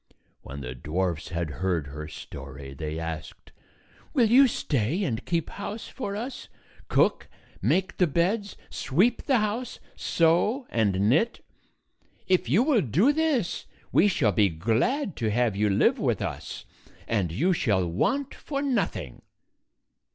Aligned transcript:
When 0.41 0.61
the 0.61 0.73
dwarfs 0.73 1.27
had 1.29 1.51
heard 1.51 1.85
her 1.85 2.07
story, 2.07 2.73
they 2.73 2.97
asked, 2.97 3.51
"Will 4.15 4.25
you 4.31 4.47
stay 4.47 5.03
and 5.03 5.23
keep 5.27 5.51
house 5.51 5.87
for 5.87 6.15
us— 6.15 6.49
cook, 6.89 7.27
make 7.61 7.97
the 7.97 8.07
beds, 8.07 8.57
sweep 8.71 9.23
the 9.27 9.37
house, 9.37 9.79
sew 9.95 10.65
and 10.71 11.07
knit? 11.07 11.45
If 12.27 12.49
you 12.49 12.63
will 12.63 12.81
do 12.81 13.13
this, 13.13 13.67
we 13.91 14.07
shall 14.07 14.31
be 14.31 14.49
glad 14.49 15.15
to 15.17 15.29
have 15.29 15.55
you 15.55 15.69
live 15.69 15.99
with 15.99 16.19
us, 16.23 16.65
and 17.07 17.31
you 17.31 17.53
shall 17.53 17.87
want 17.87 18.33
for 18.33 18.63
nothing." 18.63 19.21